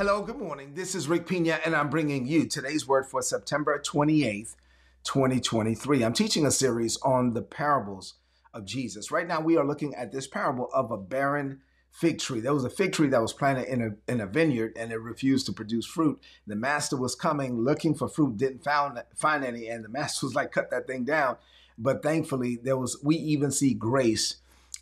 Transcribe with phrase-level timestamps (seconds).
[0.00, 0.72] Hello, good morning.
[0.72, 4.54] This is Rick Pina, and I'm bringing you today's word for September 28th,
[5.04, 6.02] 2023.
[6.02, 8.14] I'm teaching a series on the parables
[8.54, 9.10] of Jesus.
[9.10, 11.60] Right now, we are looking at this parable of a barren
[11.90, 12.40] fig tree.
[12.40, 14.96] There was a fig tree that was planted in a, in a vineyard and it
[14.96, 16.18] refused to produce fruit.
[16.46, 20.34] The master was coming looking for fruit, didn't found, find any, and the master was
[20.34, 21.36] like, cut that thing down.
[21.76, 24.36] But thankfully, there was we even see grace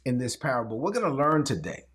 [0.04, 0.78] in this parable.
[0.78, 1.87] We're going to learn today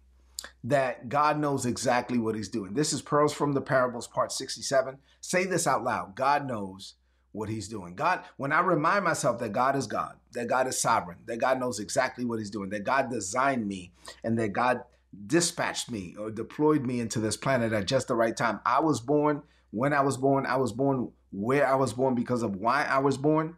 [0.63, 2.73] that God knows exactly what he's doing.
[2.73, 4.97] This is Pearls from the Parables, part 67.
[5.19, 6.95] Say this out loud God knows
[7.33, 7.95] what he's doing.
[7.95, 11.59] God, when I remind myself that God is God, that God is sovereign, that God
[11.59, 13.91] knows exactly what he's doing, that God designed me,
[14.23, 14.83] and that God
[15.27, 18.59] dispatched me or deployed me into this planet at just the right time.
[18.65, 20.45] I was born when I was born.
[20.45, 23.55] I was born where I was born because of why I was born.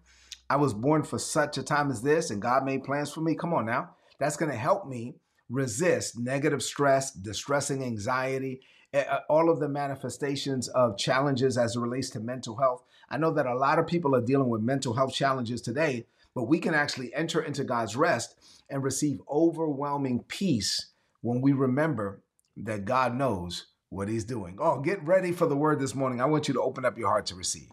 [0.49, 3.35] I was born for such a time as this, and God made plans for me.
[3.35, 3.91] Come on now.
[4.19, 5.15] That's going to help me
[5.49, 8.61] resist negative stress, distressing anxiety,
[9.29, 12.83] all of the manifestations of challenges as it relates to mental health.
[13.09, 16.43] I know that a lot of people are dealing with mental health challenges today, but
[16.43, 18.35] we can actually enter into God's rest
[18.69, 22.21] and receive overwhelming peace when we remember
[22.57, 24.57] that God knows what He's doing.
[24.59, 26.21] Oh, get ready for the word this morning.
[26.21, 27.69] I want you to open up your heart to receive.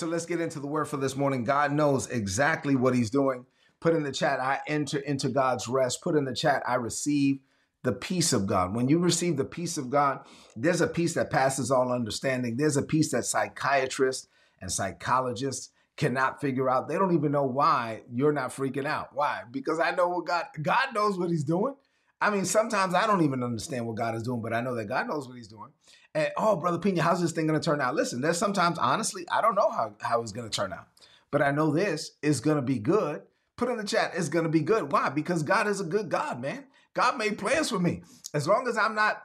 [0.00, 1.44] So let's get into the word for this morning.
[1.44, 3.44] God knows exactly what he's doing.
[3.80, 6.00] Put in the chat, I enter into God's rest.
[6.00, 7.40] Put in the chat, I receive
[7.82, 8.74] the peace of God.
[8.74, 10.20] When you receive the peace of God,
[10.56, 12.56] there's a peace that passes all understanding.
[12.56, 14.26] There's a peace that psychiatrists
[14.62, 16.88] and psychologists cannot figure out.
[16.88, 19.10] They don't even know why you're not freaking out.
[19.12, 19.42] Why?
[19.50, 21.74] Because I know what God God knows what he's doing.
[22.22, 24.86] I mean, sometimes I don't even understand what God is doing, but I know that
[24.86, 25.72] God knows what he's doing.
[26.14, 27.94] And oh, brother Pina, how's this thing going to turn out?
[27.94, 30.88] Listen, there's sometimes, honestly, I don't know how, how it's going to turn out,
[31.30, 33.22] but I know this is going to be good.
[33.56, 34.90] Put in the chat, it's going to be good.
[34.90, 35.10] Why?
[35.10, 36.64] Because God is a good God, man.
[36.94, 38.02] God made plans for me.
[38.34, 39.22] As long as I'm not,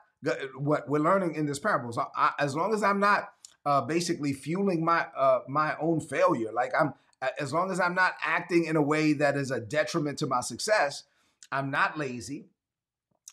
[0.57, 3.29] what we're learning in this parable, so I, as long as I'm not
[3.65, 6.93] uh, basically fueling my uh, my own failure, like I'm,
[7.39, 10.41] as long as I'm not acting in a way that is a detriment to my
[10.41, 11.03] success,
[11.51, 12.47] I'm not lazy.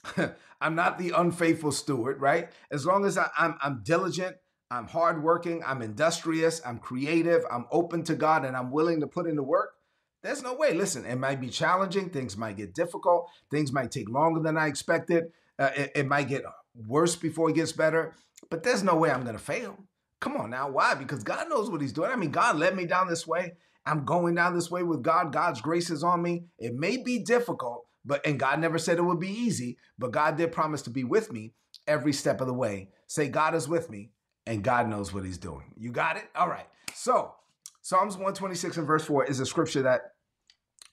[0.60, 2.50] I'm not the unfaithful steward, right?
[2.70, 4.36] As long as I, I'm, I'm diligent,
[4.70, 9.26] I'm hardworking, I'm industrious, I'm creative, I'm open to God, and I'm willing to put
[9.26, 9.74] in the work,
[10.22, 10.72] there's no way.
[10.72, 12.08] Listen, it might be challenging.
[12.08, 13.28] Things might get difficult.
[13.50, 15.32] Things might take longer than I expected.
[15.58, 16.42] Uh, it, it might get
[16.86, 18.14] worse before it gets better,
[18.48, 19.76] but there's no way I'm going to fail.
[20.20, 20.70] Come on now.
[20.70, 20.94] Why?
[20.94, 22.10] Because God knows what He's doing.
[22.10, 23.54] I mean, God led me down this way.
[23.84, 25.32] I'm going down this way with God.
[25.32, 26.44] God's grace is on me.
[26.58, 30.36] It may be difficult, but and God never said it would be easy, but God
[30.36, 31.54] did promise to be with me
[31.86, 32.88] every step of the way.
[33.06, 34.10] Say, God is with me,
[34.46, 35.74] and God knows what He's doing.
[35.76, 36.24] You got it?
[36.34, 36.66] All right.
[36.94, 37.34] So,
[37.80, 40.12] Psalms 126 and verse 4 is a scripture that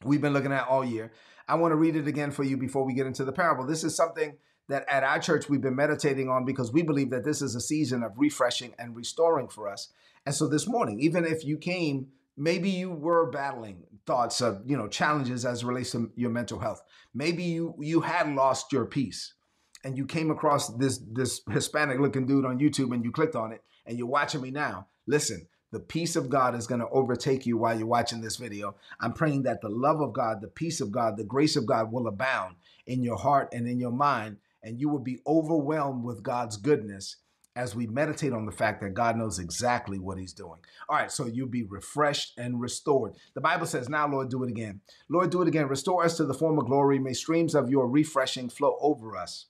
[0.03, 1.11] we've been looking at all year.
[1.47, 3.65] I want to read it again for you before we get into the parable.
[3.65, 4.37] This is something
[4.67, 7.61] that at our church we've been meditating on because we believe that this is a
[7.61, 9.91] season of refreshing and restoring for us.
[10.27, 12.09] And so this morning, even if you came
[12.39, 16.81] maybe you were battling thoughts of you know challenges as relates to your mental health.
[17.13, 19.35] Maybe you you had lost your peace
[19.83, 23.51] and you came across this this hispanic looking dude on youtube and you clicked on
[23.51, 24.87] it and you're watching me now.
[25.05, 28.75] Listen the peace of god is going to overtake you while you're watching this video.
[28.99, 31.91] I'm praying that the love of god the peace of god the grace of god
[31.91, 32.55] will abound
[32.87, 37.17] in your heart and in your mind and you will be overwhelmed with god's goodness
[37.59, 40.59] as we meditate on the fact that God knows exactly what He's doing.
[40.87, 43.15] All right, so you'll be refreshed and restored.
[43.35, 44.79] The Bible says, Now, Lord, do it again.
[45.09, 45.67] Lord, do it again.
[45.67, 46.99] Restore us to the former glory.
[46.99, 49.47] May streams of your refreshing flow over us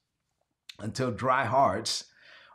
[0.80, 2.06] until dry hearts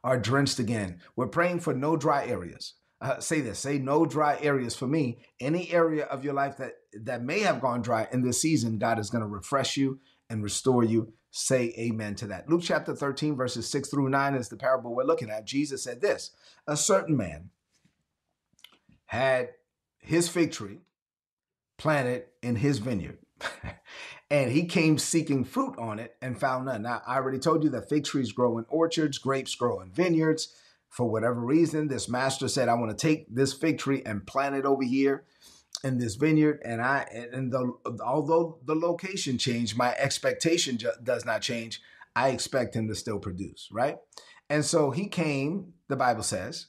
[0.02, 0.98] are drenched again.
[1.14, 2.74] We're praying for no dry areas.
[3.00, 6.72] Uh, say this say no dry areas for me any area of your life that
[7.02, 9.98] that may have gone dry in this season god is going to refresh you
[10.30, 12.48] and restore you say amen to that.
[12.48, 15.44] Luke chapter 13, verses 6 through 9 is the parable we're looking at.
[15.44, 16.30] Jesus said this
[16.68, 17.50] A certain man
[19.06, 19.48] had
[19.98, 20.78] his fig tree
[21.76, 23.18] planted in his vineyard.
[24.30, 26.82] and he came seeking fruit on it and found none.
[26.82, 30.54] Now, I already told you that fig trees grow in orchards, grapes grow in vineyards.
[30.88, 34.54] For whatever reason, this master said, I want to take this fig tree and plant
[34.54, 35.24] it over here
[35.84, 37.72] in this vineyard and i and the
[38.04, 41.80] although the location changed my expectation ju- does not change
[42.16, 43.98] i expect him to still produce right
[44.50, 46.66] And so he came, the Bible says,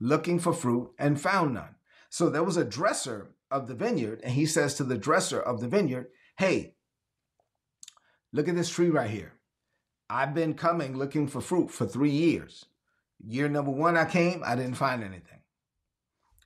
[0.00, 1.76] looking for fruit and found none.
[2.10, 5.60] So there was a dresser of the vineyard, and he says to the dresser of
[5.60, 6.74] the vineyard, Hey,
[8.32, 9.34] look at this tree right here.
[10.10, 12.66] I've been coming looking for fruit for three years.
[13.24, 15.40] Year number one, I came, I didn't find anything.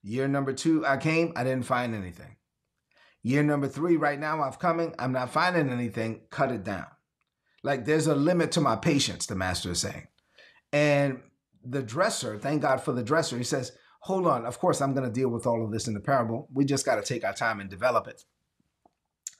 [0.02, 2.36] Year number two, I came, I didn't find anything.
[3.22, 6.86] Year number three, right now, I'm coming, I'm not finding anything, cut it down.
[7.62, 10.06] Like there's a limit to my patience, the master is saying.
[10.72, 11.20] And
[11.64, 15.06] the dresser, thank God for the dresser, he says, hold on, of course, I'm going
[15.06, 16.48] to deal with all of this in the parable.
[16.52, 18.24] We just got to take our time and develop it.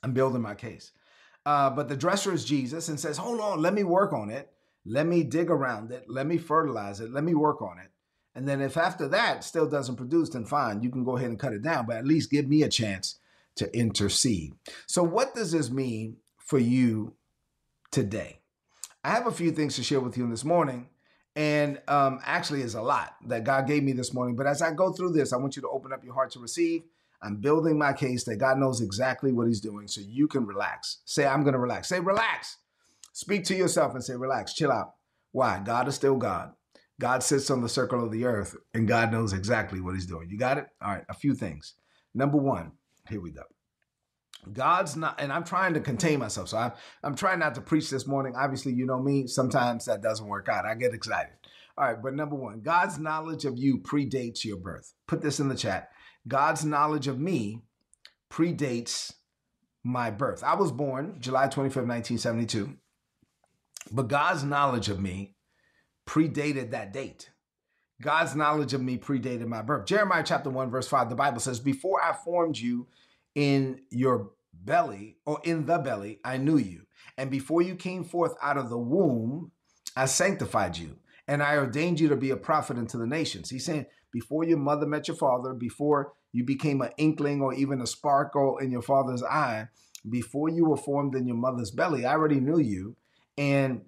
[0.03, 0.93] I'm building my case.
[1.47, 4.51] Uh, but the dresser is Jesus and says, hold on, let me work on it.
[4.85, 6.05] Let me dig around it.
[6.09, 7.11] Let me fertilize it.
[7.11, 7.91] Let me work on it.
[8.35, 11.39] And then if after that still doesn't produce, then fine, you can go ahead and
[11.39, 13.19] cut it down, but at least give me a chance
[13.57, 14.55] to intercede.
[14.87, 17.15] So, what does this mean for you
[17.91, 18.41] today?
[19.03, 20.89] I have a few things to share with you this morning.
[21.35, 24.35] And um, actually, is a lot that God gave me this morning.
[24.35, 26.41] But as I go through this, I want you to open up your heart to
[26.41, 26.83] receive.
[27.23, 30.99] I'm building my case that God knows exactly what He's doing so you can relax.
[31.05, 31.89] Say, I'm going to relax.
[31.89, 32.57] Say, relax.
[33.13, 34.95] Speak to yourself and say, relax, chill out.
[35.33, 35.61] Why?
[35.65, 36.53] God is still God.
[37.01, 40.29] God sits on the circle of the earth and God knows exactly what He's doing.
[40.31, 40.67] You got it?
[40.83, 41.75] All right, a few things.
[42.15, 42.73] Number one,
[43.09, 43.43] here we go.
[44.53, 46.49] God's not, and I'm trying to contain myself.
[46.49, 46.73] So I'm,
[47.03, 48.35] I'm trying not to preach this morning.
[48.37, 49.27] Obviously, you know me.
[49.27, 50.65] Sometimes that doesn't work out.
[50.65, 51.33] I get excited.
[51.77, 54.95] All right, but number one, God's knowledge of you predates your birth.
[55.07, 55.91] Put this in the chat.
[56.27, 57.63] God's knowledge of me
[58.31, 59.13] predates
[59.85, 60.43] my birth.
[60.43, 62.75] I was born July 25th, 1972,
[63.93, 65.37] but God's knowledge of me
[66.09, 67.31] predated that date.
[68.01, 69.87] God's knowledge of me predated my birth.
[69.87, 72.87] Jeremiah chapter 1, verse 5, the Bible says, Before I formed you
[73.35, 76.87] in your belly or in the belly, I knew you.
[77.19, 79.53] And before you came forth out of the womb,
[79.97, 80.97] I sanctified you
[81.27, 83.51] and I ordained you to be a prophet unto the nations.
[83.51, 87.83] He's saying, before your mother met your father, before you became an inkling or even
[87.83, 89.69] a sparkle in your father's eye,
[90.09, 92.97] before you were formed in your mother's belly, I already knew you.
[93.37, 93.83] And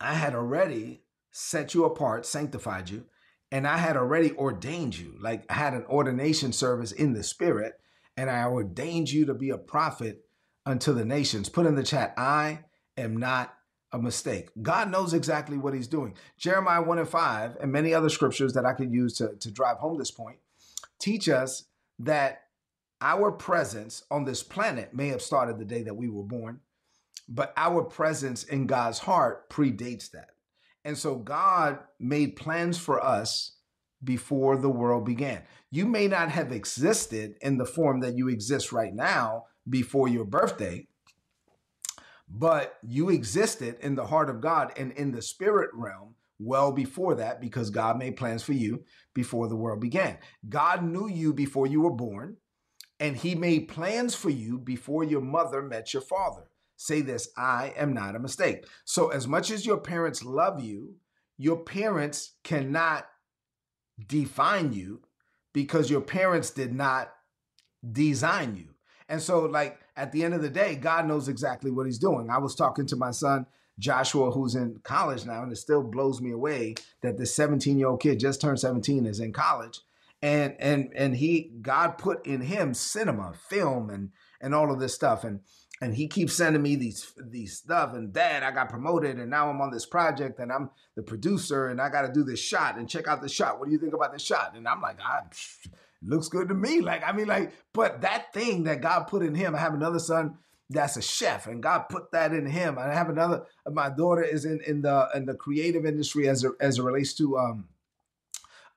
[0.00, 1.01] I had already
[1.32, 3.04] set you apart, sanctified you,
[3.50, 5.16] and I had already ordained you.
[5.20, 7.80] Like I had an ordination service in the spirit
[8.16, 10.24] and I ordained you to be a prophet
[10.64, 11.48] unto the nations.
[11.48, 12.60] Put in the chat, I
[12.96, 13.54] am not
[13.92, 14.50] a mistake.
[14.62, 16.14] God knows exactly what he's doing.
[16.38, 19.78] Jeremiah 1 and 5, and many other scriptures that I could use to, to drive
[19.78, 20.38] home this point,
[20.98, 21.64] teach us
[21.98, 22.44] that
[23.00, 26.60] our presence on this planet may have started the day that we were born,
[27.28, 30.30] but our presence in God's heart predates that.
[30.84, 33.56] And so God made plans for us
[34.02, 35.42] before the world began.
[35.70, 40.24] You may not have existed in the form that you exist right now before your
[40.24, 40.88] birthday,
[42.28, 47.14] but you existed in the heart of God and in the spirit realm well before
[47.14, 50.18] that because God made plans for you before the world began.
[50.48, 52.38] God knew you before you were born,
[52.98, 56.48] and He made plans for you before your mother met your father.
[56.82, 58.66] Say this I am not a mistake.
[58.84, 60.96] So, as much as your parents love you,
[61.38, 63.06] your parents cannot
[64.04, 65.02] define you
[65.52, 67.12] because your parents did not
[67.92, 68.70] design you.
[69.08, 72.30] And so, like, at the end of the day, God knows exactly what he's doing.
[72.30, 73.46] I was talking to my son,
[73.78, 77.88] Joshua, who's in college now, and it still blows me away that this 17 year
[77.88, 79.80] old kid just turned 17 is in college.
[80.20, 84.94] And and and he God put in him cinema, film, and and all of this
[84.94, 85.24] stuff.
[85.24, 85.40] And
[85.82, 89.50] and he keeps sending me these these stuff and dad i got promoted and now
[89.50, 92.78] i'm on this project and i'm the producer and i got to do this shot
[92.78, 93.58] and check out the shot.
[93.58, 94.54] What do you think about the shot?
[94.56, 95.22] And i'm like ah,
[96.02, 96.80] looks good to me.
[96.80, 99.98] Like i mean like but that thing that god put in him i have another
[99.98, 100.38] son
[100.70, 102.78] that's a chef and god put that in him.
[102.78, 106.52] I have another my daughter is in in the in the creative industry as it,
[106.60, 107.68] as it relates to um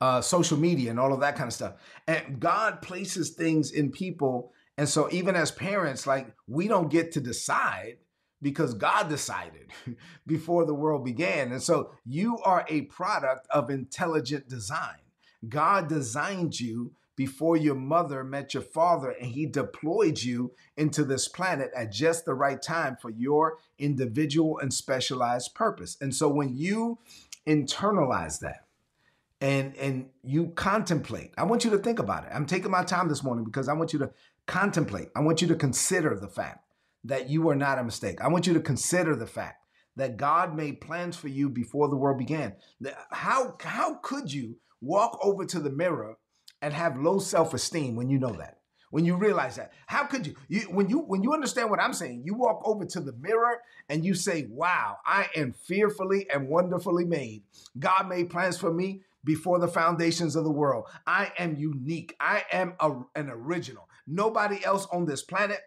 [0.01, 1.75] uh, social media and all of that kind of stuff.
[2.05, 7.13] And God places things in people and so, even as parents, like we don't get
[7.13, 7.97] to decide
[8.41, 9.71] because God decided
[10.27, 11.51] before the world began.
[11.51, 14.99] And so, you are a product of intelligent design.
[15.47, 21.29] God designed you before your mother met your father, and he deployed you into this
[21.29, 25.95] planet at just the right time for your individual and specialized purpose.
[26.01, 26.99] And so, when you
[27.47, 28.65] internalize that,
[29.39, 33.09] and and you contemplate i want you to think about it i'm taking my time
[33.09, 34.09] this morning because i want you to
[34.47, 35.09] contemplate.
[35.15, 36.59] I want you to consider the fact
[37.03, 38.21] that you are not a mistake.
[38.21, 39.63] I want you to consider the fact
[39.95, 42.55] that God made plans for you before the world began.
[43.11, 46.17] How, how could you walk over to the mirror
[46.61, 48.57] and have low self esteem when you know that?
[48.95, 51.91] when you realize that how could you, you when you when you understand what i'm
[51.91, 53.59] saying you walk over to the mirror
[53.89, 57.43] and you say wow i am fearfully and wonderfully made
[57.77, 62.43] god made plans for me before the foundations of the world i am unique i
[62.53, 65.59] am a, an original nobody else on this planet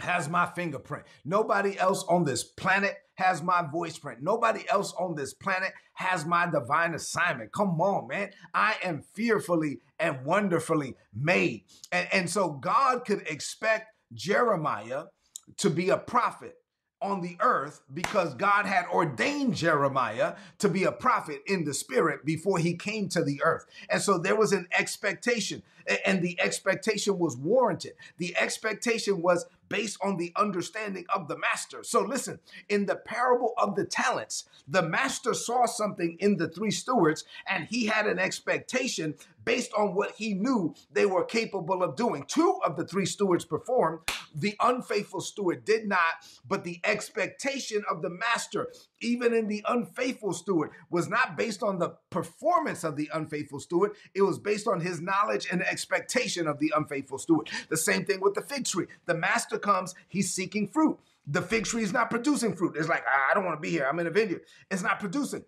[0.00, 1.04] has my fingerprint.
[1.24, 4.20] Nobody else on this planet has my voice print.
[4.20, 7.52] Nobody else on this planet has my divine assignment.
[7.52, 8.30] Come on, man.
[8.52, 11.64] I am fearfully and wonderfully made.
[11.92, 15.04] And, and so God could expect Jeremiah
[15.58, 16.54] to be a prophet
[17.02, 22.24] on the earth because God had ordained Jeremiah to be a prophet in the spirit
[22.24, 23.66] before he came to the earth.
[23.90, 25.62] And so there was an expectation,
[26.06, 27.94] and the expectation was warranted.
[28.18, 31.82] The expectation was based on the understanding of the master.
[31.82, 36.70] So listen, in the parable of the talents, the master saw something in the three
[36.70, 41.96] stewards and he had an expectation based on what he knew they were capable of
[41.96, 42.24] doing.
[42.26, 44.00] Two of the three stewards performed.
[44.34, 46.00] The unfaithful steward did not,
[46.48, 48.68] but the expectation of the master,
[49.00, 53.92] even in the unfaithful steward, was not based on the performance of the unfaithful steward.
[54.14, 57.50] It was based on his knowledge and expectation of the unfaithful steward.
[57.68, 58.86] The same thing with the fig tree.
[59.06, 60.98] The master comes, he's seeking fruit.
[61.26, 62.76] The fig tree is not producing fruit.
[62.76, 63.86] It's like, ah, I don't want to be here.
[63.88, 64.42] I'm in a vineyard.
[64.70, 65.44] It's not producing.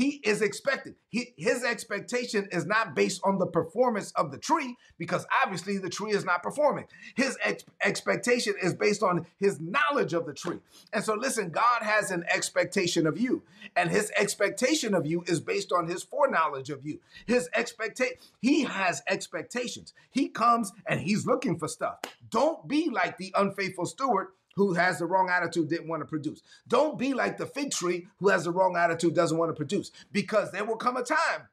[0.00, 0.94] He is expected.
[1.10, 5.90] He, his expectation is not based on the performance of the tree because obviously the
[5.90, 6.86] tree is not performing.
[7.16, 10.60] His ex- expectation is based on his knowledge of the tree.
[10.94, 13.42] And so, listen, God has an expectation of you,
[13.76, 17.00] and his expectation of you is based on his foreknowledge of you.
[17.26, 19.92] His expectation, he has expectations.
[20.10, 21.98] He comes and he's looking for stuff.
[22.30, 26.42] Don't be like the unfaithful steward who has the wrong attitude didn't want to produce.
[26.68, 29.90] Don't be like the fig tree who has the wrong attitude doesn't want to produce
[30.12, 31.48] because there will come a time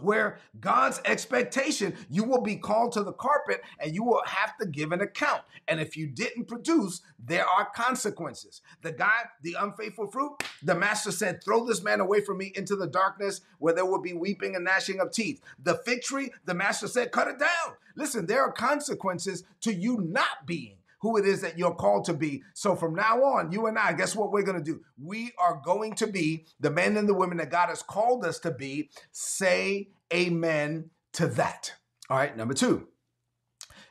[0.00, 4.66] where God's expectation, you will be called to the carpet and you will have to
[4.66, 5.42] give an account.
[5.66, 8.62] And if you didn't produce, there are consequences.
[8.82, 12.76] The guy, the unfaithful fruit, the master said, Throw this man away from me into
[12.76, 15.40] the darkness where there will be weeping and gnashing of teeth.
[15.62, 17.74] The fig tree, the master said, Cut it down.
[17.96, 22.14] Listen, there are consequences to you not being who it is that you're called to
[22.14, 22.42] be.
[22.54, 24.80] So from now on, you and I, guess what we're going to do?
[25.00, 28.38] We are going to be the men and the women that God has called us
[28.40, 28.90] to be.
[29.12, 31.72] Say amen to that.
[32.10, 32.88] All right, number two,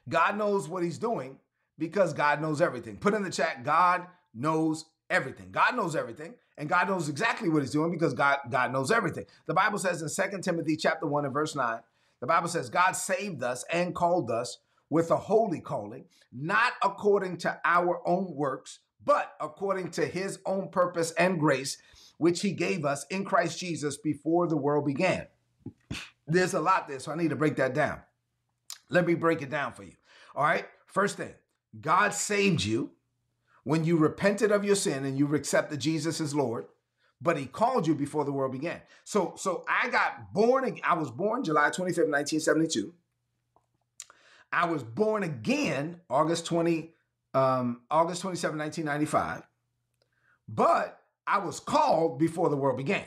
[0.10, 1.38] God knows what he's doing
[1.78, 2.98] because God knows everything.
[2.98, 5.52] Put in the chat, God knows everything.
[5.52, 9.26] God knows everything, and God knows exactly what he's doing because God, God knows everything.
[9.46, 11.80] The Bible says in 2 Timothy chapter 1 and verse 9,
[12.20, 14.58] the Bible says, God saved us and called us
[14.90, 20.70] with a holy calling, not according to our own works, but according to his own
[20.70, 21.78] purpose and grace,
[22.18, 25.28] which he gave us in Christ Jesus before the world began.
[26.28, 28.02] There's a lot there, so I need to break that down.
[28.90, 29.94] Let me break it down for you.
[30.36, 30.66] All right.
[30.86, 31.34] First thing,
[31.80, 32.92] God saved you
[33.64, 36.66] when you repented of your sin and you accepted Jesus as Lord,
[37.22, 38.82] but he called you before the world began.
[39.04, 42.94] So, so I got born, I was born July 25th, 1972.
[44.52, 46.94] I was born again August 20,
[47.34, 49.48] um, August 27, 1995.
[50.48, 53.04] But I was called before the world began.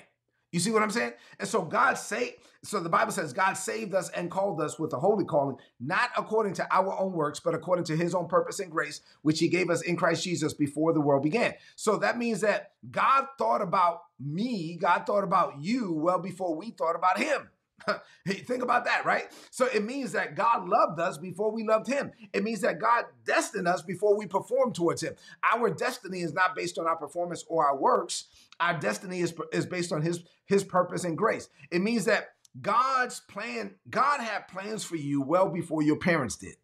[0.53, 1.13] You see what I'm saying?
[1.39, 4.93] And so God saved, so the Bible says God saved us and called us with
[4.93, 8.59] a holy calling, not according to our own works, but according to his own purpose
[8.59, 11.55] and grace, which he gave us in Christ Jesus before the world began.
[11.77, 16.71] So that means that God thought about me, God thought about you well before we
[16.71, 17.49] thought about him.
[18.27, 19.29] Think about that, right?
[19.51, 22.13] So it means that God loved us before we loved him.
[22.33, 25.15] It means that God destined us before we performed towards him.
[25.53, 28.27] Our destiny is not based on our performance or our works.
[28.59, 31.49] Our destiny is, is based on his, his purpose and grace.
[31.71, 36.57] It means that God's plan, God had plans for you well before your parents did.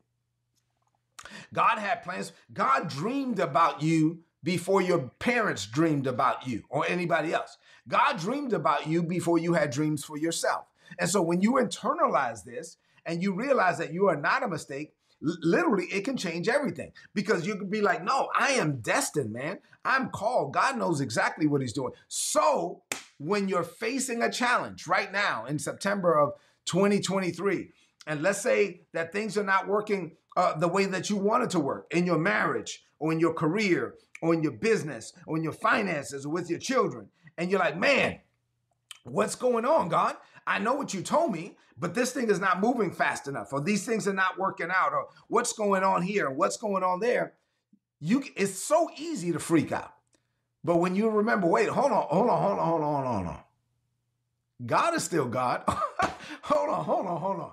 [1.53, 2.33] God had plans.
[2.53, 7.57] God dreamed about you before your parents dreamed about you or anybody else.
[7.89, 10.67] God dreamed about you before you had dreams for yourself.
[10.99, 14.93] And so when you internalize this and you realize that you are not a mistake,
[15.21, 19.59] literally it can change everything because you could be like, no, I am destined, man.
[19.85, 20.53] I'm called.
[20.53, 21.93] God knows exactly what he's doing.
[22.09, 22.83] So
[23.19, 26.35] when you're facing a challenge right now in September of
[26.67, 27.71] 2023,
[28.07, 31.61] and let's say that things are not working uh, the way that you wanted to
[31.61, 35.53] work in your marriage or in your career or in your business or in your
[35.53, 38.21] finances or with your children, and you're like, man,
[39.05, 40.17] what's going on, God?
[40.47, 43.61] I know what you told me, but this thing is not moving fast enough, or
[43.61, 47.35] these things are not working out, or what's going on here, what's going on there.
[48.01, 49.93] You, it's so easy to freak out.
[50.65, 53.41] But when you remember, wait, hold on, hold on, hold on, hold on, hold on.
[54.65, 55.63] God is still God.
[56.43, 57.53] hold on, hold on, hold on.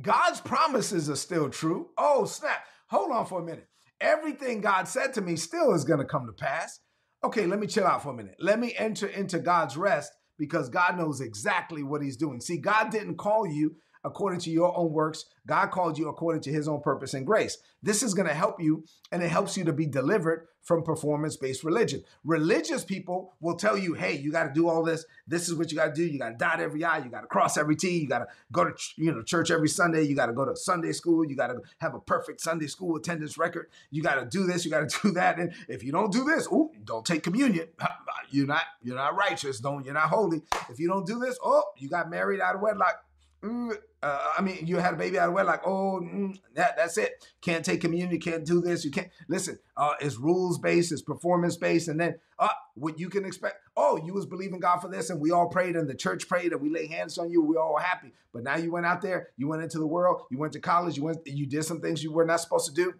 [0.00, 1.90] God's promises are still true.
[1.98, 2.64] Oh, snap.
[2.88, 3.68] Hold on for a minute.
[4.00, 6.80] Everything God said to me still is going to come to pass.
[7.22, 8.36] Okay, let me chill out for a minute.
[8.40, 12.40] Let me enter into God's rest because God knows exactly what he's doing.
[12.40, 15.26] See, God didn't call you according to your own works.
[15.46, 17.58] God called you according to his own purpose and grace.
[17.82, 21.36] This is going to help you and it helps you to be delivered from performance
[21.36, 22.02] based religion.
[22.24, 25.04] Religious people will tell you, hey, you got to do all this.
[25.26, 26.04] This is what you got to do.
[26.04, 26.98] You got to dot every I.
[26.98, 27.98] You got to cross every T.
[27.98, 30.02] You got to go to you know church every Sunday.
[30.02, 31.24] You got to go to Sunday school.
[31.24, 33.68] You got to have a perfect Sunday school attendance record.
[33.90, 34.64] You got to do this.
[34.64, 35.38] You got to do that.
[35.38, 37.68] And if you don't do this, oh, don't take communion.
[38.32, 39.58] You're not you're not righteous.
[39.58, 40.42] Don't you're not holy.
[40.68, 43.02] If you don't do this, oh, you got married out of wedlock.
[43.42, 45.62] Uh, I mean, you had a baby out of wedlock.
[45.64, 47.26] Oh, mm, that that's it.
[47.40, 48.18] Can't take community.
[48.18, 48.84] Can't do this.
[48.84, 49.58] You can't listen.
[49.76, 50.92] Uh, it's rules based.
[50.92, 51.88] It's performance based.
[51.88, 53.56] And then, uh, what you can expect.
[53.76, 56.52] Oh, you was believing God for this, and we all prayed, and the church prayed,
[56.52, 57.42] and we laid hands on you.
[57.42, 58.12] We all happy.
[58.32, 59.28] But now you went out there.
[59.36, 60.22] You went into the world.
[60.30, 60.96] You went to college.
[60.96, 61.26] You went.
[61.26, 62.94] You did some things you were not supposed to do.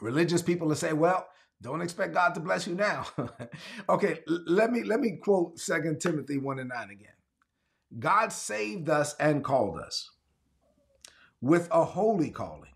[0.00, 1.26] Religious people will say, well.
[1.60, 3.06] Don't expect God to bless you now.
[3.88, 7.12] okay, let me let me quote Second Timothy 1 and 9 again.
[7.98, 10.10] God saved us and called us
[11.40, 12.70] with a holy calling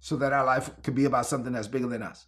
[0.00, 2.26] so that our life could be about something that's bigger than us.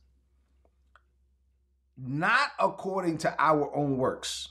[1.96, 4.48] Not according to our own works.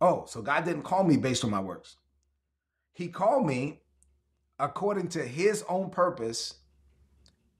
[0.00, 1.96] Oh, so God didn't call me based on my works.
[2.92, 3.80] He called me
[4.58, 6.54] according to his own purpose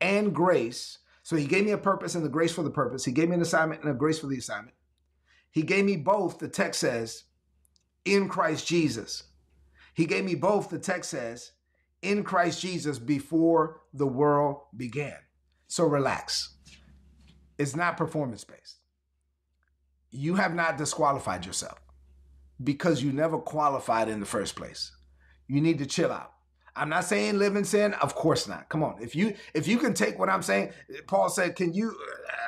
[0.01, 0.99] and grace.
[1.23, 3.05] So he gave me a purpose and the grace for the purpose.
[3.05, 4.77] He gave me an assignment and a grace for the assignment.
[5.51, 7.25] He gave me both, the text says,
[8.05, 9.25] in Christ Jesus.
[9.99, 11.51] He gave me both, the text says,
[12.03, 15.17] in Christ Jesus before the world began.
[15.67, 16.55] So relax.
[17.59, 18.77] It's not performance based.
[20.13, 21.81] You have not disqualified yourself
[22.63, 24.93] because you never qualified in the first place.
[25.49, 26.33] You need to chill out.
[26.77, 27.95] I'm not saying live in sin.
[27.95, 28.69] Of course not.
[28.69, 28.97] Come on.
[29.01, 30.73] If you if you can take what I'm saying,
[31.07, 31.97] Paul said, can you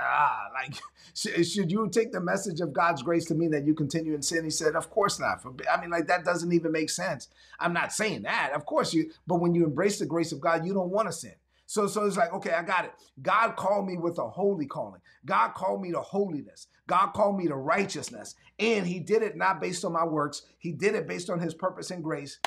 [0.03, 0.75] ah, like
[1.15, 4.45] should you take the message of God's grace to mean that you continue in sin?
[4.45, 5.45] He said, of course not.
[5.71, 7.29] I mean, like that doesn't even make sense.
[7.59, 8.53] I'm not saying that.
[8.55, 11.13] Of course you, but when you embrace the grace of God, you don't want to
[11.13, 11.35] sin.
[11.67, 12.93] So, so it's like, okay, I got it.
[13.23, 15.01] God called me with a holy calling.
[15.25, 16.67] God called me to holiness.
[16.89, 18.35] God called me to righteousness.
[18.59, 20.43] And he did it not based on my works.
[20.59, 22.41] He did it based on his purpose and grace.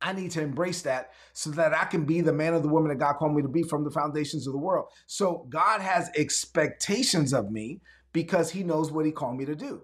[0.00, 2.88] I need to embrace that so that I can be the man or the woman
[2.88, 4.86] that God called me to be from the foundations of the world.
[5.06, 7.80] So God has expectations of me
[8.12, 9.82] because he knows what he called me to do.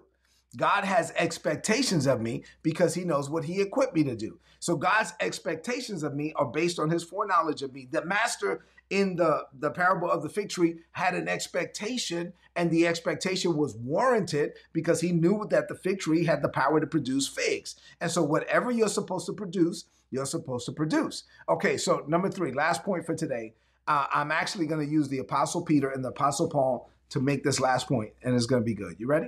[0.55, 4.39] God has expectations of me because he knows what he equipped me to do.
[4.59, 7.87] So God's expectations of me are based on his foreknowledge of me.
[7.91, 12.87] The master in the, the parable of the fig tree had an expectation, and the
[12.87, 17.27] expectation was warranted because he knew that the fig tree had the power to produce
[17.27, 17.75] figs.
[17.99, 21.25] And so, whatever you're supposed to produce, you're supposed to produce.
[21.49, 23.53] Okay, so number three, last point for today.
[23.87, 27.43] Uh, I'm actually going to use the Apostle Peter and the Apostle Paul to make
[27.43, 28.95] this last point, and it's going to be good.
[28.97, 29.27] You ready?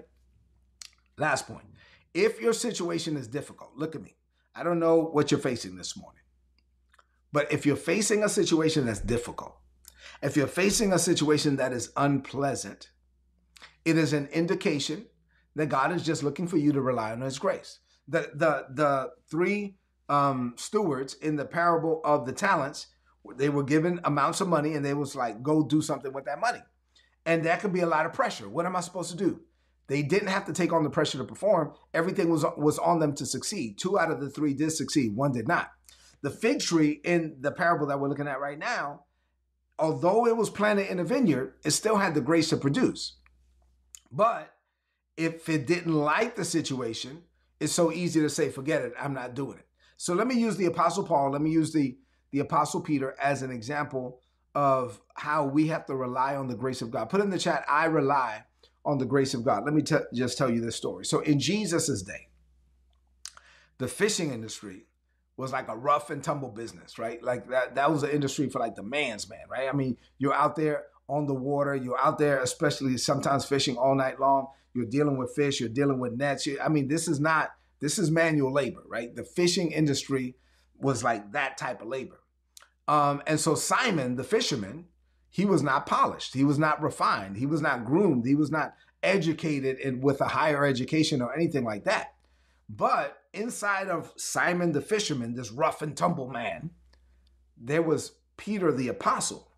[1.17, 1.65] Last point.
[2.13, 4.15] If your situation is difficult, look at me.
[4.55, 6.23] I don't know what you're facing this morning,
[7.31, 9.55] but if you're facing a situation that's difficult,
[10.23, 12.89] if you're facing a situation that is unpleasant,
[13.85, 15.05] it is an indication
[15.55, 17.79] that God is just looking for you to rely on His grace.
[18.07, 19.75] The the the three
[20.09, 22.87] um, stewards in the parable of the talents,
[23.35, 26.39] they were given amounts of money and they was like, go do something with that
[26.39, 26.61] money.
[27.25, 28.47] And that could be a lot of pressure.
[28.47, 29.41] What am I supposed to do?
[29.87, 31.73] They didn't have to take on the pressure to perform.
[31.93, 33.77] Everything was, was on them to succeed.
[33.77, 35.71] Two out of the three did succeed, one did not.
[36.21, 39.03] The fig tree in the parable that we're looking at right now,
[39.77, 43.17] although it was planted in a vineyard, it still had the grace to produce.
[44.11, 44.53] But
[45.15, 47.23] if it didn't like the situation,
[47.59, 49.66] it's so easy to say, forget it, I'm not doing it.
[49.97, 51.97] So let me use the Apostle Paul, let me use the,
[52.31, 54.21] the Apostle Peter as an example
[54.55, 57.09] of how we have to rely on the grace of God.
[57.09, 58.43] Put in the chat, I rely
[58.85, 59.65] on the grace of God.
[59.65, 61.05] Let me t- just tell you this story.
[61.05, 62.29] So in Jesus's day,
[63.77, 64.85] the fishing industry
[65.35, 67.21] was like a rough and tumble business, right?
[67.21, 69.69] Like that that was an industry for like the man's man, right?
[69.69, 73.93] I mean, you're out there on the water, you're out there especially sometimes fishing all
[73.93, 74.47] night long.
[74.73, 76.47] You're dealing with fish, you're dealing with nets.
[76.63, 79.15] I mean, this is not this is manual labor, right?
[79.15, 80.35] The fishing industry
[80.79, 82.19] was like that type of labor.
[82.87, 84.85] Um, and so Simon, the fisherman,
[85.29, 86.33] he was not polished.
[86.33, 87.37] He was not refined.
[87.37, 88.25] He was not groomed.
[88.25, 92.13] He was not educated in, with a higher education or anything like that.
[92.69, 96.71] But inside of Simon the fisherman, this rough and tumble man,
[97.57, 99.51] there was Peter the apostle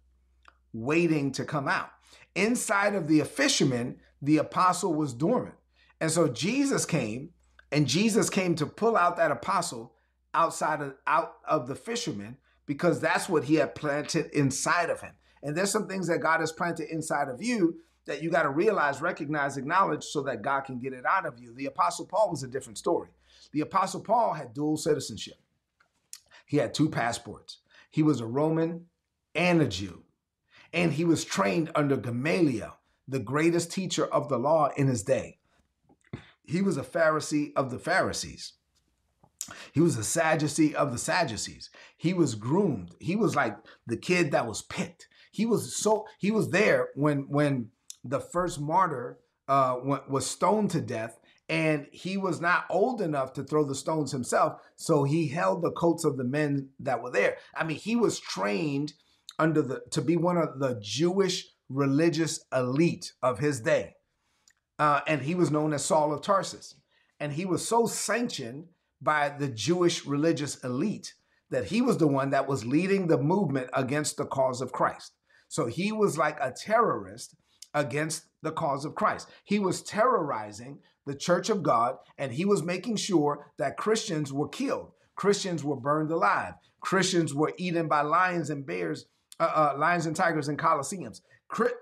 [0.73, 1.91] waiting to come out.
[2.35, 5.55] Inside of the fisherman, the apostle was dormant.
[5.99, 7.31] And so Jesus came
[7.71, 9.93] and Jesus came to pull out that apostle
[10.33, 15.13] outside of out of the fisherman because that's what he had planted inside of him.
[15.41, 18.49] And there's some things that God has planted inside of you that you got to
[18.49, 21.53] realize, recognize, acknowledge so that God can get it out of you.
[21.53, 23.09] The Apostle Paul was a different story.
[23.51, 25.39] The Apostle Paul had dual citizenship,
[26.45, 27.59] he had two passports.
[27.91, 28.85] He was a Roman
[29.33, 30.03] and a Jew.
[30.71, 32.77] And he was trained under Gamaliel,
[33.07, 35.38] the greatest teacher of the law in his day.
[36.49, 38.53] He was a Pharisee of the Pharisees.
[39.71, 41.69] He was a Sadducee of the Sadducees.
[41.95, 42.95] He was groomed.
[42.99, 45.07] He was like the kid that was picked.
[45.31, 47.69] He was so he was there when when
[48.03, 53.33] the first martyr uh, went, was stoned to death, and he was not old enough
[53.33, 57.11] to throw the stones himself, so he held the coats of the men that were
[57.11, 57.37] there.
[57.55, 58.93] I mean, he was trained
[59.37, 63.95] under the to be one of the Jewish religious elite of his day,
[64.79, 66.75] uh, and he was known as Saul of Tarsus,
[67.19, 68.65] and he was so sanctioned
[69.01, 71.13] by the Jewish religious elite
[71.51, 75.13] that he was the one that was leading the movement against the cause of Christ.
[75.47, 77.35] So he was like a terrorist
[77.73, 79.27] against the cause of Christ.
[79.43, 84.47] He was terrorizing the church of God and he was making sure that Christians were
[84.47, 89.05] killed, Christians were burned alive, Christians were eaten by lions and bears,
[89.39, 91.21] uh, uh, lions and tigers in coliseums.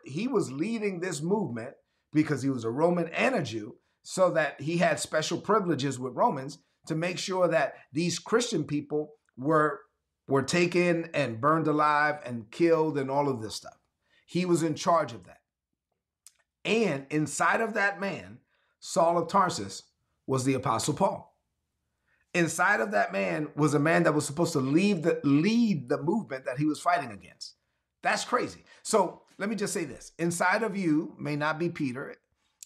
[0.06, 1.74] He was leading this movement
[2.14, 6.16] because he was a Roman and a Jew, so that he had special privileges with
[6.16, 9.82] Romans to make sure that these Christian people were
[10.28, 13.78] were taken and burned alive and killed and all of this stuff.
[14.26, 15.40] He was in charge of that.
[16.66, 18.40] And inside of that man,
[18.80, 19.84] Saul of Tarsus
[20.26, 21.34] was the apostle Paul.
[22.34, 26.02] Inside of that man was a man that was supposed to lead the lead the
[26.02, 27.56] movement that he was fighting against.
[28.04, 28.64] That's crazy.
[28.84, 32.16] So let me just say this: inside of you may not be Peter,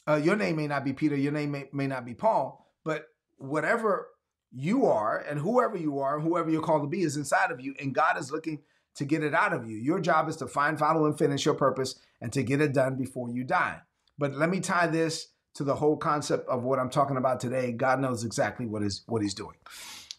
[0.08, 3.08] uh, your name may not be Peter, your name may, may not be Paul, but
[3.38, 4.08] whatever
[4.52, 7.62] you are and whoever you are, and whoever you're called to be is inside of
[7.62, 8.60] you, and God is looking
[8.96, 9.78] to get it out of you.
[9.78, 12.96] Your job is to find, follow, and finish your purpose and to get it done
[12.96, 13.80] before you die.
[14.18, 17.72] But let me tie this to the whole concept of what I'm talking about today.
[17.72, 19.56] God knows exactly what is what He's doing.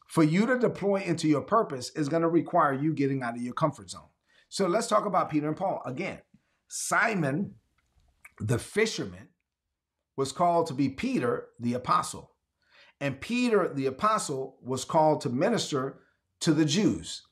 [0.09, 3.43] For you to deploy into your purpose is going to require you getting out of
[3.43, 4.09] your comfort zone.
[4.49, 6.19] So let's talk about Peter and Paul again.
[6.75, 7.57] Simon,
[8.41, 9.29] the fisherman,
[10.17, 12.31] was called to be Peter, the apostle.
[12.99, 15.99] And Peter, the apostle, was called to minister
[16.41, 17.27] to the Jews.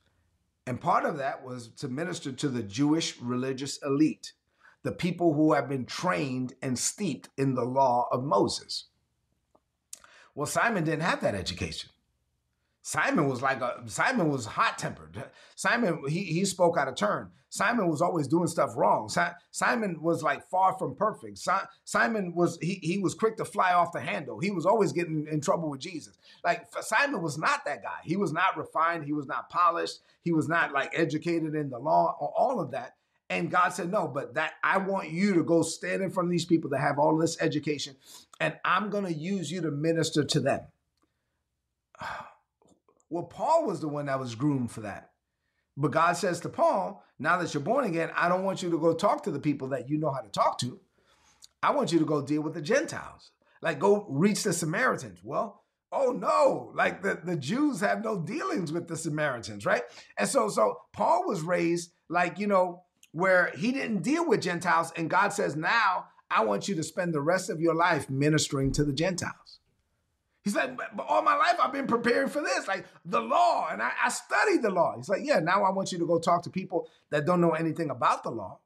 [0.67, 4.35] And part of that was to minister to the Jewish religious elite,
[4.83, 8.89] the people who have been trained and steeped in the law of Moses.
[10.35, 11.89] Well, Simon didn't have that education.
[12.83, 15.25] Simon was like a Simon was hot tempered.
[15.55, 17.31] Simon he he spoke out of turn.
[17.51, 19.09] Simon was always doing stuff wrong.
[19.09, 21.39] Si- Simon was like far from perfect.
[21.39, 21.51] Si-
[21.85, 24.41] Simon was he he was quick to fly off the handle.
[24.41, 26.17] He was always getting in trouble with Jesus.
[26.43, 27.99] Like Simon was not that guy.
[28.03, 29.05] He was not refined.
[29.05, 29.99] He was not polished.
[30.23, 32.95] He was not like educated in the law or all of that.
[33.29, 36.31] And God said, No, but that I want you to go stand in front of
[36.33, 37.95] these people that have all this education,
[38.41, 40.61] and I'm going to use you to minister to them.
[43.11, 45.11] Well, Paul was the one that was groomed for that.
[45.77, 48.79] But God says to Paul, now that you're born again, I don't want you to
[48.79, 50.81] go talk to the people that you know how to talk to.
[51.63, 53.33] I want you to go deal with the Gentiles.
[53.63, 55.21] Like go reach the Samaritans.
[55.23, 59.83] Well, oh no, like the, the Jews have no dealings with the Samaritans, right?
[60.19, 64.93] And so so Paul was raised like, you know, where he didn't deal with Gentiles,
[64.97, 68.73] and God says, now I want you to spend the rest of your life ministering
[68.73, 69.60] to the Gentiles.
[70.43, 73.83] He's like, but all my life I've been preparing for this, like the law, and
[73.83, 74.95] I, I studied the law.
[74.97, 77.53] He's like, yeah, now I want you to go talk to people that don't know
[77.53, 78.61] anything about the law.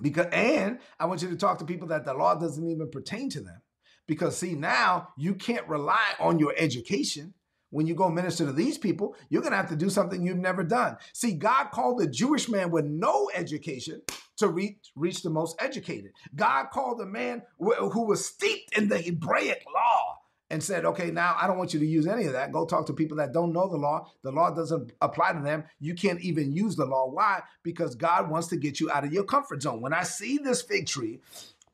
[0.00, 3.28] Because and I want you to talk to people that the law doesn't even pertain
[3.30, 3.60] to them.
[4.06, 7.34] Because see, now you can't rely on your education.
[7.70, 10.38] When you go minister to these people, you're going to have to do something you've
[10.38, 10.96] never done.
[11.12, 14.00] See, God called the Jewish man with no education
[14.38, 16.12] to reach, reach the most educated.
[16.34, 20.17] God called the man who was steeped in the Hebraic law
[20.50, 22.52] and said, okay, now I don't want you to use any of that.
[22.52, 24.10] Go talk to people that don't know the law.
[24.22, 25.64] The law doesn't apply to them.
[25.78, 27.10] You can't even use the law.
[27.10, 27.42] Why?
[27.62, 29.80] Because God wants to get you out of your comfort zone.
[29.82, 31.20] When I see this fig tree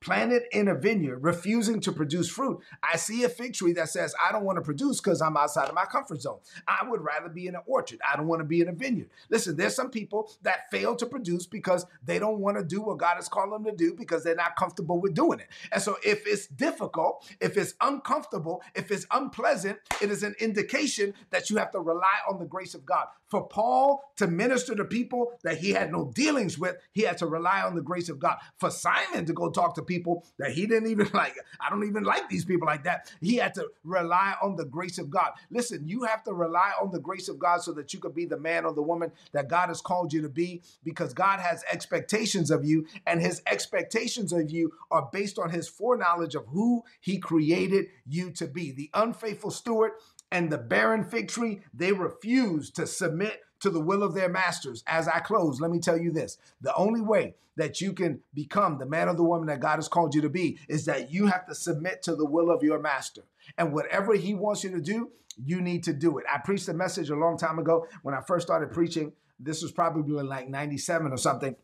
[0.04, 2.60] planted in a vineyard, refusing to produce fruit.
[2.82, 5.68] I see a fig tree that says, I don't want to produce because I'm outside
[5.68, 6.38] of my comfort zone.
[6.68, 8.00] I would rather be in an orchard.
[8.06, 9.08] I don't want to be in a vineyard.
[9.30, 12.98] Listen, there's some people that fail to produce because they don't want to do what
[12.98, 15.48] God has called them to do because they're not comfortable with doing it.
[15.72, 21.14] And so if it's difficult, if it's uncomfortable, if it's unpleasant, it is an indication
[21.30, 23.06] that you have to rely on the grace of God.
[23.34, 27.26] For Paul to minister to people that he had no dealings with, he had to
[27.26, 28.36] rely on the grace of God.
[28.58, 31.34] For Simon to go talk to people, that he didn't even like.
[31.60, 33.12] I don't even like these people like that.
[33.20, 35.32] He had to rely on the grace of God.
[35.50, 38.24] Listen, you have to rely on the grace of God so that you could be
[38.24, 41.64] the man or the woman that God has called you to be because God has
[41.72, 46.84] expectations of you, and his expectations of you are based on his foreknowledge of who
[47.00, 48.70] he created you to be.
[48.70, 49.90] The unfaithful steward
[50.34, 54.82] and the barren fig tree, they refused to submit to the will of their masters.
[54.84, 58.78] As I close, let me tell you this the only way that you can become
[58.78, 61.26] the man or the woman that God has called you to be is that you
[61.26, 63.22] have to submit to the will of your master.
[63.56, 66.24] And whatever he wants you to do, you need to do it.
[66.28, 69.12] I preached a message a long time ago when I first started preaching.
[69.38, 71.54] This was probably like 97 or something.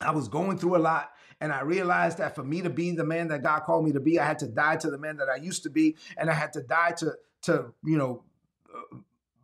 [0.00, 1.12] I was going through a lot.
[1.40, 4.00] And I realized that for me to be the man that God called me to
[4.00, 5.96] be, I had to die to the man that I used to be.
[6.16, 8.24] And I had to die to to you know
[8.74, 8.96] uh,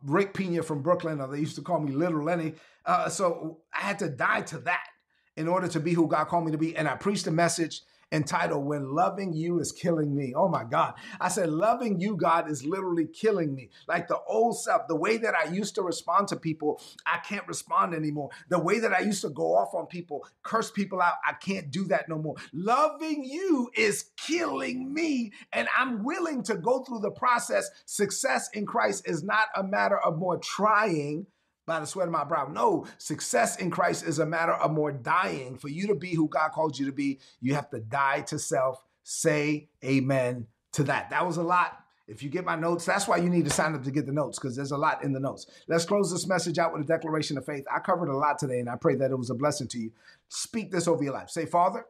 [0.03, 2.53] Rick Pina from Brooklyn, or they used to call me Little Lenny.
[2.85, 4.87] Uh, so I had to die to that
[5.35, 6.75] in order to be who God called me to be.
[6.75, 10.33] And I preached a message entitled When Loving You is Killing Me.
[10.35, 10.93] Oh my God.
[11.19, 13.69] I said, Loving you, God, is literally killing me.
[13.87, 17.47] Like the old self, the way that I used to respond to people, I can't
[17.47, 18.29] respond anymore.
[18.49, 21.71] The way that I used to go off on people, curse people out, I can't
[21.71, 22.35] do that no more.
[22.53, 27.69] Loving you is killing me, and I'm willing to go through the process.
[27.85, 31.27] Success in Christ is not a matter of more trying
[31.69, 32.49] by the sweat of my brow.
[32.51, 35.57] No, success in Christ is a matter of more dying.
[35.57, 38.37] For you to be who God called you to be, you have to die to
[38.39, 38.83] self.
[39.03, 41.11] Say amen to that.
[41.11, 41.77] That was a lot.
[42.07, 44.11] If you get my notes, that's why you need to sign up to get the
[44.11, 45.45] notes because there's a lot in the notes.
[45.67, 47.65] Let's close this message out with a declaration of faith.
[47.71, 49.91] I covered a lot today and I pray that it was a blessing to you.
[50.27, 51.29] Speak this over your life.
[51.29, 51.85] Say, Father,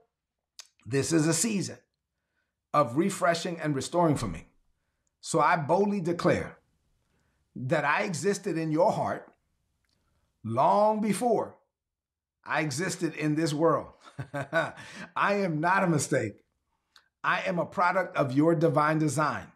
[0.86, 1.78] this is a season
[2.74, 4.48] of refreshing and restoring for me.
[5.22, 6.58] So I boldly declare
[7.56, 9.29] that I existed in your heart
[10.44, 11.56] long before
[12.46, 13.94] I existed in this world.
[14.34, 14.74] I
[15.36, 16.44] am not a mistake.
[17.24, 19.52] I am a product of your divine design.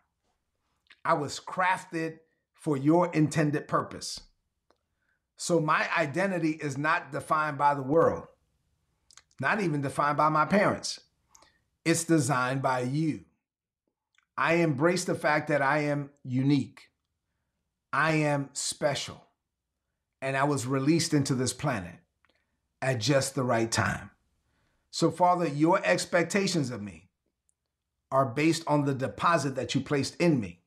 [1.05, 2.19] I was crafted
[2.53, 4.21] for your intended purpose.
[5.37, 8.27] So my identity is not defined by the world,
[9.41, 10.99] not even defined by my parents.
[11.83, 13.21] It's designed by you.
[14.37, 16.89] I embrace the fact that I am unique.
[17.91, 19.22] I am special
[20.23, 21.95] and I was released into this planet
[22.81, 24.09] at just the right time.
[24.89, 27.09] So, Father, your expectations of me
[28.09, 30.61] are based on the deposit that you placed in me,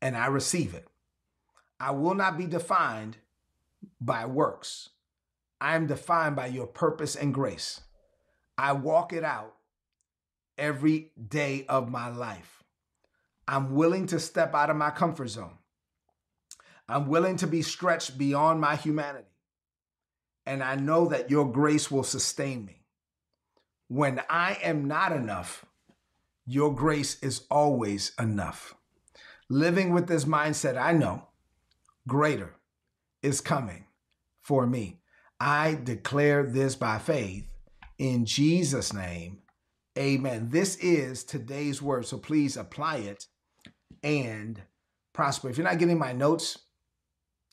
[0.00, 0.88] and I receive it.
[1.78, 3.18] I will not be defined
[4.00, 4.88] by works.
[5.60, 7.82] I am defined by your purpose and grace.
[8.56, 9.56] I walk it out
[10.56, 12.62] every day of my life.
[13.46, 15.58] I'm willing to step out of my comfort zone.
[16.88, 19.28] I'm willing to be stretched beyond my humanity.
[20.46, 22.82] And I know that your grace will sustain me.
[23.88, 25.64] When I am not enough,
[26.46, 28.74] your grace is always enough.
[29.48, 31.28] Living with this mindset, I know
[32.06, 32.54] greater
[33.22, 33.86] is coming
[34.42, 35.00] for me.
[35.40, 37.50] I declare this by faith
[37.98, 39.38] in Jesus' name.
[39.98, 40.48] Amen.
[40.50, 42.06] This is today's word.
[42.06, 43.26] So please apply it
[44.02, 44.60] and
[45.12, 45.48] prosper.
[45.48, 46.58] If you're not getting my notes,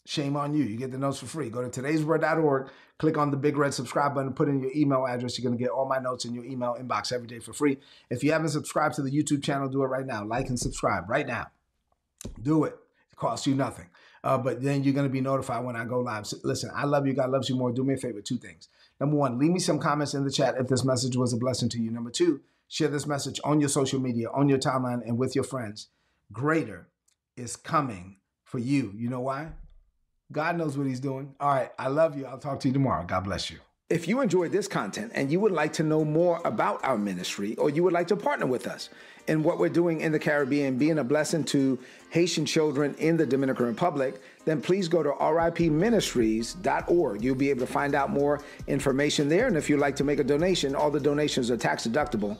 [0.06, 0.64] Shame on you.
[0.64, 1.50] You get the notes for free.
[1.50, 5.38] Go to today'sword.org, click on the big red subscribe button, put in your email address.
[5.38, 7.78] You're going to get all my notes in your email inbox every day for free.
[8.10, 10.26] If you haven't subscribed to the YouTube channel, do it right now.
[10.26, 11.48] Like and subscribe right now.
[12.42, 12.76] Do it.
[13.12, 13.90] It costs you nothing.
[14.24, 16.28] Uh, but then you're going to be notified when I go live.
[16.28, 17.14] So listen, I love you.
[17.14, 17.72] God loves you more.
[17.72, 18.70] Do me a favor, two things.
[19.00, 21.70] Number one, leave me some comments in the chat if this message was a blessing
[21.70, 21.90] to you.
[21.90, 25.44] Number two, share this message on your social media, on your timeline, and with your
[25.44, 25.88] friends.
[26.32, 26.88] Greater
[27.36, 28.94] is coming for you.
[28.96, 29.54] You know why?
[30.32, 31.34] God knows what he's doing.
[31.40, 31.72] All right.
[31.78, 32.26] I love you.
[32.26, 33.06] I'll talk to you tomorrow.
[33.06, 33.60] God bless you.
[33.90, 37.58] If you enjoyed this content and you would like to know more about our ministry
[37.58, 38.88] or you would like to partner with us
[39.28, 41.78] in what we're doing in the Caribbean, being a blessing to
[42.10, 47.22] Haitian children in the Dominican Republic, then please go to ripministries.org.
[47.22, 49.48] You'll be able to find out more information there.
[49.48, 52.40] And if you'd like to make a donation, all the donations are tax deductible